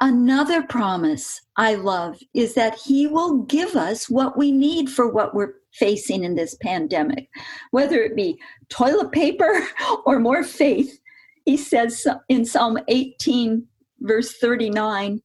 Another 0.00 0.62
promise 0.62 1.40
I 1.56 1.74
love 1.76 2.18
is 2.34 2.52
that 2.54 2.78
He 2.78 3.06
will 3.06 3.42
give 3.44 3.76
us 3.76 4.10
what 4.10 4.36
we 4.36 4.52
need 4.52 4.90
for 4.90 5.08
what 5.08 5.34
we're 5.34 5.54
facing 5.72 6.22
in 6.22 6.34
this 6.34 6.54
pandemic, 6.60 7.28
whether 7.70 8.02
it 8.02 8.14
be 8.14 8.38
toilet 8.68 9.10
paper 9.12 9.66
or 10.06 10.18
more 10.18 10.44
faith. 10.44 10.98
He 11.46 11.56
says 11.56 12.06
in 12.28 12.44
Psalm 12.44 12.78
18, 12.88 13.66
verse 14.00 14.34
39 14.38 15.22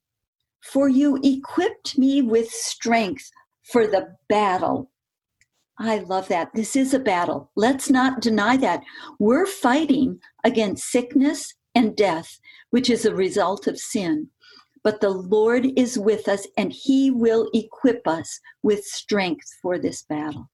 For 0.62 0.88
you 0.88 1.20
equipped 1.22 1.98
me 1.98 2.22
with 2.22 2.50
strength 2.50 3.30
for 3.64 3.88
the 3.88 4.16
battle. 4.30 4.90
I 5.80 5.98
love 5.98 6.30
that. 6.30 6.54
This 6.54 6.78
is 6.78 6.94
a 6.94 7.00
battle. 7.00 7.52
Let's 7.56 7.90
not 7.90 8.22
deny 8.22 8.56
that. 8.58 8.84
We're 9.20 9.48
fighting 9.48 10.20
against 10.46 10.92
sickness 10.92 11.56
and 11.76 11.96
death, 11.96 12.40
which 12.70 12.90
is 12.90 13.04
a 13.04 13.16
result 13.16 13.68
of 13.68 13.78
sin 13.78 14.30
but 14.84 15.02
the 15.02 15.10
Lord 15.10 15.68
is 15.78 15.98
with 15.98 16.28
us 16.28 16.48
and 16.58 16.72
he 16.72 17.12
will 17.12 17.50
equip 17.54 18.08
us 18.08 18.40
with 18.64 18.84
strength 18.84 19.48
for 19.62 19.78
this 19.78 20.04
battle. 20.04 20.50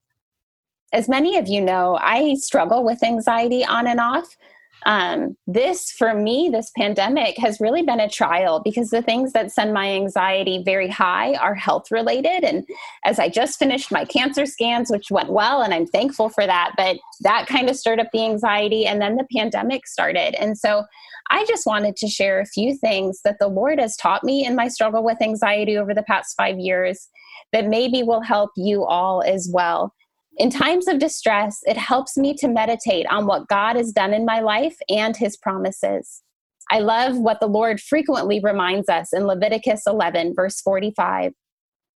As 0.94 1.10
many 1.10 1.38
of 1.38 1.48
you 1.48 1.62
know, 1.62 1.98
I 2.02 2.36
struggle 2.36 2.84
with 2.84 3.04
anxiety 3.04 3.66
on 3.66 3.88
and 3.88 4.00
off. 4.00 4.38
Um, 4.86 5.36
this, 5.48 5.92
for 5.92 6.14
me, 6.14 6.50
this 6.52 6.72
pandemic 6.78 7.38
has 7.40 7.60
really 7.60 7.82
been 7.82 8.00
a 8.00 8.10
trial 8.10 8.62
because 8.64 8.90
the 8.90 9.02
things 9.02 9.34
that 9.34 9.52
send 9.52 9.74
my 9.74 9.92
anxiety 9.92 10.62
very 10.64 10.88
high 10.88 11.34
are 11.36 11.56
health 11.56 11.92
related. 11.92 12.44
And 12.44 12.66
as 13.04 13.20
I 13.20 13.28
just 13.28 13.60
finished 13.60 13.92
my 13.92 14.06
cancer 14.06 14.46
scans, 14.46 14.90
which 14.92 15.12
went 15.12 15.32
well, 15.32 15.62
and 15.62 15.74
I'm 15.74 15.88
thankful 15.88 16.30
for 16.30 16.46
that, 16.46 16.74
but 16.78 16.98
that 17.22 17.48
kind 17.48 17.70
of 17.70 17.76
stirred 17.76 18.00
up 18.00 18.08
the 18.14 18.24
anxiety. 18.24 18.86
And 18.86 19.02
then 19.02 19.16
the 19.16 19.28
pandemic 19.36 19.88
started. 19.88 20.36
And 20.36 20.58
so 20.58 20.84
I 21.30 21.46
just 21.46 21.66
wanted 21.66 21.98
to 21.98 22.08
share 22.08 22.40
a 22.40 22.46
few 22.46 22.78
things 22.78 23.22
that 23.24 23.38
the 23.40 23.50
Lord 23.50 23.80
has 23.80 23.98
taught 23.98 24.24
me 24.24 24.46
in 24.46 24.56
my 24.56 24.68
struggle 24.68 25.04
with 25.04 25.22
anxiety 25.22 25.78
over 25.78 25.94
the 25.94 26.04
past 26.04 26.36
five 26.38 26.58
years 26.58 27.10
that 27.52 27.68
maybe 27.68 28.04
will 28.04 28.22
help 28.22 28.52
you 28.56 28.86
all 28.86 29.22
as 29.22 29.50
well. 29.52 29.94
In 30.38 30.52
times 30.52 30.88
of 30.88 31.00
distress, 31.00 31.62
it 31.66 31.78
helps 31.78 32.16
me 32.16 32.36
to 32.36 32.48
meditate 32.48 33.08
on 33.10 33.26
what 33.26 33.48
God 33.48 33.76
has 33.76 33.92
done 33.92 34.14
in 34.14 34.24
my 34.24 34.40
life 34.40 34.78
and 34.88 35.18
his 35.18 35.36
promises. 35.36 36.22
I 36.70 36.80
love 36.80 37.18
what 37.18 37.40
the 37.40 37.48
Lord 37.48 37.82
frequently 37.82 38.40
reminds 38.44 38.88
us 38.88 39.14
in 39.14 39.26
Leviticus 39.26 39.84
11, 39.88 40.36
verse 40.36 40.62
45. 40.62 41.32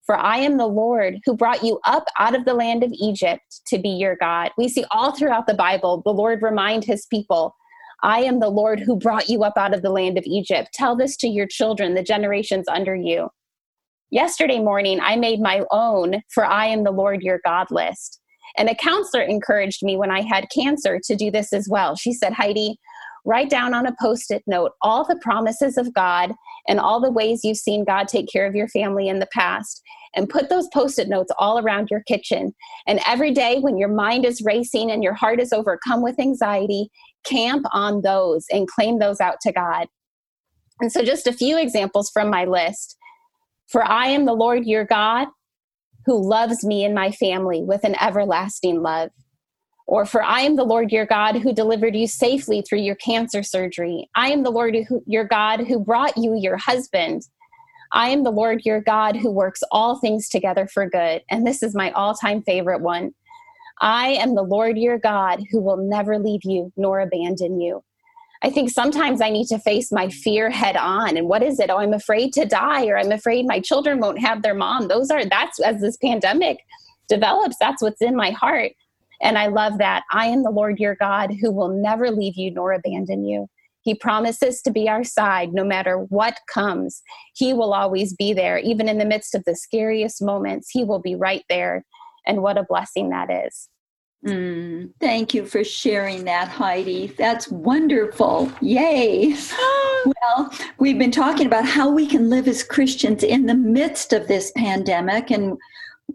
For 0.06 0.16
I 0.16 0.38
am 0.38 0.56
the 0.56 0.66
Lord 0.66 1.18
who 1.26 1.36
brought 1.36 1.62
you 1.62 1.80
up 1.84 2.04
out 2.18 2.34
of 2.34 2.46
the 2.46 2.54
land 2.54 2.82
of 2.82 2.92
Egypt 2.94 3.60
to 3.66 3.78
be 3.78 3.90
your 3.90 4.16
God. 4.16 4.52
We 4.56 4.68
see 4.68 4.86
all 4.90 5.12
throughout 5.14 5.46
the 5.46 5.54
Bible 5.54 6.00
the 6.06 6.12
Lord 6.12 6.40
remind 6.40 6.84
his 6.84 7.04
people 7.06 7.54
I 8.02 8.20
am 8.20 8.40
the 8.40 8.48
Lord 8.48 8.80
who 8.80 8.96
brought 8.96 9.28
you 9.28 9.42
up 9.42 9.58
out 9.58 9.74
of 9.74 9.82
the 9.82 9.90
land 9.90 10.16
of 10.16 10.24
Egypt. 10.24 10.70
Tell 10.72 10.96
this 10.96 11.14
to 11.18 11.28
your 11.28 11.46
children, 11.46 11.94
the 11.94 12.02
generations 12.02 12.66
under 12.68 12.96
you. 12.96 13.28
Yesterday 14.10 14.60
morning, 14.60 14.98
I 15.00 15.16
made 15.16 15.40
my 15.40 15.62
own, 15.70 16.22
for 16.32 16.46
I 16.46 16.66
am 16.66 16.84
the 16.84 16.90
Lord 16.90 17.22
your 17.22 17.40
God 17.44 17.66
list. 17.70 18.19
And 18.56 18.68
a 18.68 18.74
counselor 18.74 19.22
encouraged 19.22 19.82
me 19.82 19.96
when 19.96 20.10
I 20.10 20.22
had 20.22 20.48
cancer 20.54 21.00
to 21.04 21.16
do 21.16 21.30
this 21.30 21.52
as 21.52 21.68
well. 21.68 21.96
She 21.96 22.12
said, 22.12 22.32
Heidi, 22.32 22.78
write 23.24 23.50
down 23.50 23.74
on 23.74 23.86
a 23.86 23.94
post 24.00 24.30
it 24.30 24.42
note 24.46 24.72
all 24.82 25.04
the 25.04 25.18
promises 25.22 25.76
of 25.76 25.92
God 25.94 26.32
and 26.68 26.80
all 26.80 27.00
the 27.00 27.10
ways 27.10 27.40
you've 27.44 27.58
seen 27.58 27.84
God 27.84 28.08
take 28.08 28.26
care 28.32 28.46
of 28.46 28.54
your 28.54 28.68
family 28.68 29.08
in 29.08 29.18
the 29.18 29.28
past. 29.32 29.82
And 30.16 30.28
put 30.28 30.48
those 30.48 30.66
post 30.74 30.98
it 30.98 31.08
notes 31.08 31.30
all 31.38 31.60
around 31.60 31.86
your 31.88 32.02
kitchen. 32.08 32.52
And 32.88 32.98
every 33.06 33.30
day 33.30 33.60
when 33.60 33.78
your 33.78 33.88
mind 33.88 34.24
is 34.24 34.42
racing 34.42 34.90
and 34.90 35.04
your 35.04 35.14
heart 35.14 35.40
is 35.40 35.52
overcome 35.52 36.02
with 36.02 36.18
anxiety, 36.18 36.90
camp 37.24 37.64
on 37.72 38.02
those 38.02 38.44
and 38.50 38.66
claim 38.66 38.98
those 38.98 39.20
out 39.20 39.36
to 39.42 39.52
God. 39.52 39.86
And 40.80 40.90
so, 40.90 41.04
just 41.04 41.28
a 41.28 41.32
few 41.32 41.58
examples 41.58 42.10
from 42.10 42.28
my 42.28 42.44
list. 42.44 42.96
For 43.68 43.84
I 43.84 44.06
am 44.06 44.24
the 44.24 44.32
Lord 44.32 44.66
your 44.66 44.84
God 44.84 45.28
who 46.10 46.28
loves 46.28 46.64
me 46.64 46.84
and 46.84 46.92
my 46.92 47.12
family 47.12 47.62
with 47.62 47.84
an 47.84 47.94
everlasting 48.02 48.82
love. 48.82 49.10
Or, 49.86 50.04
for 50.04 50.24
I 50.24 50.40
am 50.40 50.56
the 50.56 50.64
Lord 50.64 50.90
your 50.90 51.06
God 51.06 51.36
who 51.36 51.52
delivered 51.52 51.94
you 51.94 52.08
safely 52.08 52.62
through 52.62 52.80
your 52.80 52.96
cancer 52.96 53.44
surgery. 53.44 54.10
I 54.16 54.32
am 54.32 54.42
the 54.42 54.50
Lord 54.50 54.74
who, 54.88 55.04
your 55.06 55.22
God 55.22 55.60
who 55.68 55.78
brought 55.78 56.16
you 56.16 56.36
your 56.36 56.56
husband. 56.56 57.22
I 57.92 58.08
am 58.08 58.24
the 58.24 58.32
Lord 58.32 58.62
your 58.64 58.80
God 58.80 59.14
who 59.14 59.30
works 59.30 59.62
all 59.70 60.00
things 60.00 60.28
together 60.28 60.66
for 60.66 60.90
good. 60.90 61.22
And 61.30 61.46
this 61.46 61.62
is 61.62 61.76
my 61.76 61.92
all 61.92 62.14
time 62.14 62.42
favorite 62.42 62.80
one. 62.80 63.12
I 63.80 64.08
am 64.14 64.34
the 64.34 64.42
Lord 64.42 64.78
your 64.78 64.98
God 64.98 65.44
who 65.52 65.60
will 65.60 65.76
never 65.76 66.18
leave 66.18 66.42
you 66.42 66.72
nor 66.76 66.98
abandon 66.98 67.60
you. 67.60 67.84
I 68.42 68.50
think 68.50 68.70
sometimes 68.70 69.20
I 69.20 69.28
need 69.28 69.46
to 69.48 69.58
face 69.58 69.92
my 69.92 70.08
fear 70.08 70.48
head 70.48 70.76
on. 70.76 71.16
And 71.16 71.28
what 71.28 71.42
is 71.42 71.60
it? 71.60 71.68
Oh, 71.68 71.78
I'm 71.78 71.92
afraid 71.92 72.32
to 72.34 72.46
die, 72.46 72.86
or 72.86 72.98
I'm 72.98 73.12
afraid 73.12 73.46
my 73.46 73.60
children 73.60 74.00
won't 74.00 74.20
have 74.20 74.42
their 74.42 74.54
mom. 74.54 74.88
Those 74.88 75.10
are, 75.10 75.24
that's 75.24 75.60
as 75.60 75.80
this 75.80 75.98
pandemic 75.98 76.58
develops, 77.08 77.56
that's 77.60 77.82
what's 77.82 78.00
in 78.00 78.16
my 78.16 78.30
heart. 78.30 78.72
And 79.20 79.36
I 79.36 79.48
love 79.48 79.76
that. 79.78 80.04
I 80.12 80.26
am 80.26 80.42
the 80.42 80.50
Lord 80.50 80.78
your 80.78 80.94
God 80.94 81.34
who 81.40 81.52
will 81.52 81.68
never 81.68 82.10
leave 82.10 82.36
you 82.36 82.50
nor 82.50 82.72
abandon 82.72 83.26
you. 83.26 83.48
He 83.82 83.94
promises 83.94 84.62
to 84.62 84.70
be 84.70 84.88
our 84.88 85.04
side 85.04 85.52
no 85.52 85.64
matter 85.64 85.98
what 85.98 86.38
comes. 86.52 87.02
He 87.34 87.52
will 87.52 87.74
always 87.74 88.14
be 88.14 88.32
there. 88.32 88.58
Even 88.58 88.88
in 88.88 88.98
the 88.98 89.04
midst 89.04 89.34
of 89.34 89.44
the 89.44 89.56
scariest 89.56 90.22
moments, 90.22 90.70
He 90.70 90.84
will 90.84 91.00
be 91.00 91.14
right 91.14 91.44
there 91.48 91.84
and 92.26 92.42
what 92.42 92.58
a 92.58 92.64
blessing 92.64 93.10
that 93.10 93.30
is. 93.30 93.68
Mm, 94.24 94.92
thank 95.00 95.32
you 95.32 95.46
for 95.46 95.64
sharing 95.64 96.24
that, 96.24 96.48
Heidi. 96.48 97.14
That's 97.16 97.48
wonderful. 97.48 98.52
Yay. 98.60 99.34
well, 100.04 100.52
we've 100.78 100.98
been 100.98 101.10
talking 101.10 101.46
about 101.46 101.64
how 101.64 101.90
we 101.90 102.06
can 102.06 102.28
live 102.28 102.46
as 102.46 102.62
Christians 102.62 103.22
in 103.22 103.46
the 103.46 103.54
midst 103.54 104.12
of 104.12 104.28
this 104.28 104.52
pandemic. 104.56 105.30
And 105.30 105.56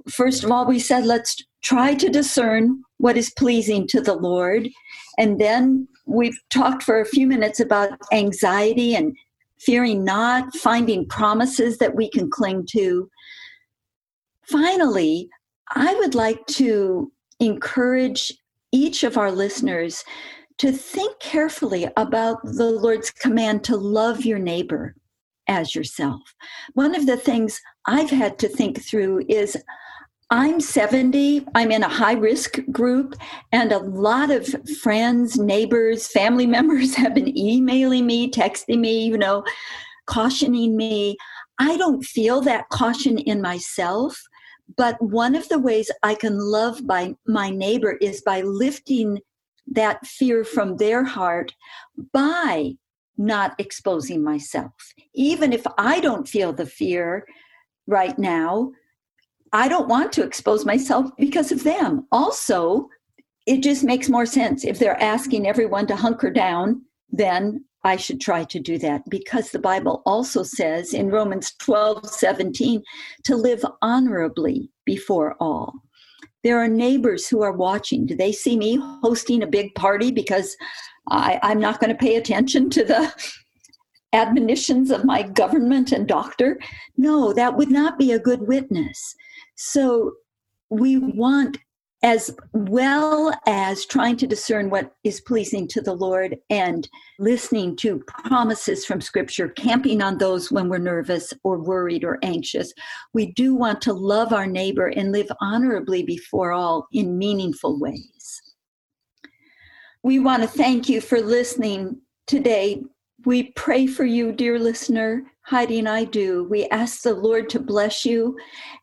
first 0.07 0.43
of 0.43 0.51
all, 0.51 0.67
we 0.67 0.77
said 0.77 1.05
let's 1.05 1.43
try 1.63 1.95
to 1.95 2.09
discern 2.09 2.83
what 2.97 3.17
is 3.17 3.31
pleasing 3.31 3.87
to 3.87 4.01
the 4.01 4.13
Lord. 4.13 4.69
And 5.17 5.41
then 5.41 5.87
we've 6.05 6.39
talked 6.51 6.83
for 6.83 7.01
a 7.01 7.05
few 7.05 7.25
minutes 7.25 7.59
about 7.59 7.97
anxiety 8.11 8.95
and 8.95 9.17
fearing 9.57 10.03
not, 10.03 10.55
finding 10.57 11.07
promises 11.07 11.79
that 11.79 11.95
we 11.95 12.07
can 12.07 12.29
cling 12.29 12.67
to. 12.67 13.09
Finally, 14.43 15.27
I 15.73 15.95
would 15.95 16.13
like 16.13 16.45
to 16.47 17.11
encourage 17.39 18.33
each 18.71 19.03
of 19.03 19.17
our 19.17 19.31
listeners 19.31 20.03
to 20.57 20.71
think 20.71 21.19
carefully 21.19 21.87
about 21.97 22.39
the 22.43 22.69
Lord's 22.71 23.11
command 23.11 23.63
to 23.65 23.75
love 23.75 24.25
your 24.25 24.39
neighbor 24.39 24.95
as 25.47 25.75
yourself. 25.75 26.21
One 26.73 26.95
of 26.95 27.05
the 27.05 27.17
things 27.17 27.61
I've 27.85 28.09
had 28.09 28.39
to 28.39 28.47
think 28.47 28.81
through 28.81 29.25
is 29.27 29.57
I'm 30.31 30.59
70, 30.59 31.45
I'm 31.53 31.71
in 31.71 31.83
a 31.83 31.89
high 31.89 32.13
risk 32.13 32.57
group, 32.71 33.15
and 33.51 33.71
a 33.71 33.77
lot 33.77 34.31
of 34.31 34.47
friends, 34.81 35.37
neighbors, 35.37 36.07
family 36.07 36.47
members 36.57 36.95
have 36.95 37.13
been 37.13 37.37
emailing 37.37 38.07
me, 38.07 38.31
texting 38.31 38.79
me, 38.79 39.05
you 39.05 39.17
know, 39.17 39.43
cautioning 40.07 40.75
me. 40.75 41.15
I 41.59 41.77
don't 41.77 42.03
feel 42.03 42.41
that 42.41 42.69
caution 42.69 43.19
in 43.19 43.41
myself, 43.41 44.19
but 44.77 45.01
one 45.01 45.35
of 45.35 45.47
the 45.49 45.59
ways 45.59 45.91
I 46.03 46.15
can 46.15 46.39
love 46.39 46.85
by 46.85 47.15
my 47.27 47.49
neighbor 47.49 47.97
is 48.01 48.21
by 48.21 48.41
lifting 48.41 49.19
that 49.67 50.05
fear 50.05 50.43
from 50.43 50.77
their 50.77 51.03
heart 51.03 51.53
by 52.11 52.73
not 53.17 53.55
exposing 53.59 54.23
myself. 54.23 54.73
Even 55.13 55.53
if 55.53 55.65
I 55.77 55.99
don't 55.99 56.27
feel 56.27 56.53
the 56.53 56.65
fear 56.65 57.25
right 57.87 58.17
now, 58.19 58.71
I 59.53 59.67
don't 59.67 59.87
want 59.87 60.11
to 60.13 60.23
expose 60.23 60.65
myself 60.65 61.09
because 61.17 61.51
of 61.51 61.63
them. 61.63 62.05
Also, 62.11 62.89
it 63.45 63.61
just 63.63 63.83
makes 63.83 64.09
more 64.09 64.25
sense 64.25 64.65
if 64.65 64.79
they're 64.79 65.01
asking 65.01 65.47
everyone 65.47 65.87
to 65.87 65.95
hunker 65.95 66.29
down, 66.31 66.81
then 67.09 67.63
I 67.85 67.97
should 67.97 68.19
try 68.19 68.43
to 68.45 68.59
do 68.59 68.79
that 68.79 69.03
because 69.09 69.51
the 69.51 69.59
Bible 69.59 70.01
also 70.07 70.41
says 70.41 70.91
in 70.91 71.11
Romans 71.11 71.53
12 71.59 72.09
17 72.09 72.81
to 73.25 73.35
live 73.35 73.63
honorably 73.83 74.71
before 74.85 75.35
all. 75.39 75.71
There 76.43 76.59
are 76.59 76.67
neighbors 76.67 77.27
who 77.27 77.43
are 77.43 77.51
watching. 77.51 78.07
Do 78.07 78.15
they 78.15 78.31
see 78.31 78.57
me 78.57 78.79
hosting 79.03 79.43
a 79.43 79.47
big 79.47 79.73
party 79.75 80.11
because 80.11 80.57
I, 81.09 81.39
I'm 81.43 81.59
not 81.59 81.79
going 81.79 81.91
to 81.91 81.95
pay 81.95 82.15
attention 82.15 82.71
to 82.71 82.83
the 82.83 83.13
admonitions 84.13 84.89
of 84.89 85.05
my 85.05 85.21
government 85.21 85.91
and 85.91 86.07
doctor? 86.07 86.59
No, 86.97 87.33
that 87.33 87.55
would 87.55 87.69
not 87.69 87.99
be 87.99 88.11
a 88.11 88.19
good 88.19 88.47
witness. 88.47 89.15
So 89.55 90.13
we 90.71 90.97
want 90.97 91.57
as 92.05 92.29
well 92.53 93.33
as 93.47 93.83
trying 93.83 94.15
to 94.15 94.27
discern 94.27 94.69
what 94.69 94.93
is 95.03 95.19
pleasing 95.21 95.67
to 95.67 95.81
the 95.81 95.95
Lord 95.95 96.37
and 96.51 96.87
listening 97.17 97.75
to 97.77 97.97
promises 98.07 98.85
from 98.85 99.01
Scripture, 99.01 99.49
camping 99.49 100.03
on 100.03 100.19
those 100.19 100.51
when 100.51 100.69
we're 100.69 100.77
nervous 100.77 101.33
or 101.43 101.57
worried 101.57 102.03
or 102.03 102.19
anxious. 102.21 102.71
We 103.13 103.31
do 103.31 103.55
want 103.55 103.81
to 103.81 103.93
love 103.93 104.33
our 104.33 104.45
neighbor 104.45 104.89
and 104.89 105.11
live 105.11 105.31
honorably 105.41 106.03
before 106.03 106.51
all 106.51 106.87
in 106.91 107.17
meaningful 107.17 107.79
ways. 107.79 108.39
We 110.03 110.19
want 110.19 110.43
to 110.43 110.47
thank 110.47 110.87
you 110.87 111.01
for 111.01 111.19
listening 111.19 111.99
today. 112.27 112.83
We 113.25 113.51
pray 113.53 113.87
for 113.87 114.05
you, 114.05 114.31
dear 114.31 114.59
listener. 114.59 115.23
Heidi 115.41 115.79
and 115.79 115.89
I 115.89 116.03
do. 116.03 116.43
We 116.43 116.67
ask 116.67 117.01
the 117.01 117.15
Lord 117.15 117.49
to 117.49 117.59
bless 117.59 118.05
you, 118.05 118.37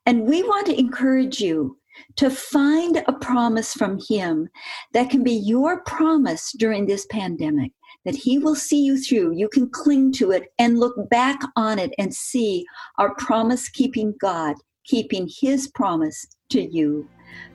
and 0.07 0.23
we 0.23 0.43
want 0.43 0.67
to 0.67 0.76
encourage 0.76 1.41
you 1.41 1.79
to 2.16 2.31
find 2.31 3.03
a 3.07 3.12
promise 3.12 3.72
from 3.72 3.98
Him 4.09 4.48
that 4.92 5.11
can 5.11 5.22
be 5.22 5.33
your 5.33 5.83
promise 5.83 6.53
during 6.53 6.87
this 6.87 7.07
pandemic, 7.11 7.72
that 8.05 8.14
He 8.14 8.38
will 8.38 8.55
see 8.55 8.83
you 8.85 9.01
through. 9.01 9.35
You 9.37 9.48
can 9.48 9.70
cling 9.70 10.12
to 10.12 10.31
it 10.33 10.53
and 10.59 10.79
look 10.79 11.09
back 11.11 11.40
on 11.57 11.79
it 11.79 11.92
and 11.98 12.14
see 12.14 12.64
our 12.98 13.14
promise 13.16 13.68
keeping 13.68 14.14
God, 14.20 14.57
keeping 14.85 15.29
His 15.40 15.68
promise 15.68 16.27
to 16.51 16.62
you. 16.62 17.09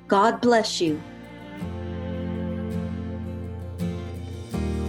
God 0.07 0.41
bless 0.41 0.81
you. 0.81 1.01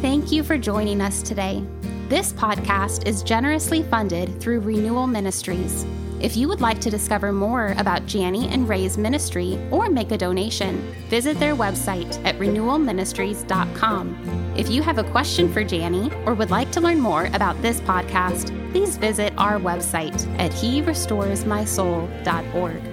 Thank 0.01 0.31
you 0.31 0.45
for 0.45 0.57
joining 0.57 1.01
us 1.01 1.23
today. 1.23 1.65
This 2.09 2.33
podcast 2.33 3.07
is 3.07 3.23
generously 3.23 3.83
funded 3.83 4.41
through 4.41 4.61
Renewal 4.61 5.07
Ministries. 5.07 5.85
If 6.21 6.37
you 6.37 6.49
would 6.49 6.61
like 6.61 6.81
to 6.81 6.91
discover 6.91 7.33
more 7.33 7.77
about 7.79 8.13
Jani 8.13 8.49
and 8.49 8.69
Ray's 8.69 8.99
ministry 8.99 9.57
or 9.71 9.89
make 9.89 10.11
a 10.11 10.19
donation, 10.19 10.93
visit 11.09 11.39
their 11.39 11.55
website 11.55 12.21
at 12.25 12.37
renewalministries.com. 12.39 14.55
If 14.57 14.69
you 14.69 14.83
have 14.83 14.99
a 14.99 15.05
question 15.05 15.53
for 15.53 15.61
Jani 15.61 16.11
or 16.27 16.35
would 16.35 16.51
like 16.51 16.73
to 16.73 16.81
learn 16.81 16.99
more 17.01 17.27
about 17.35 17.63
this 17.63 17.79
podcast, 17.81 18.49
please 18.73 18.97
visit 18.97 19.33
our 19.39 19.61
website 19.61 20.27
at 20.41 20.51
herestoresmysoul.org. 20.51 22.88